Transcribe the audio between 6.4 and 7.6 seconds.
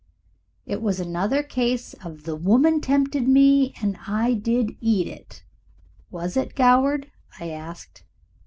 Goward?" I